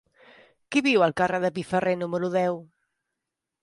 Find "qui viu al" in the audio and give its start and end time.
0.75-1.15